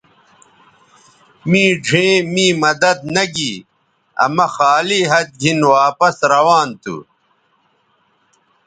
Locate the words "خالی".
4.53-4.99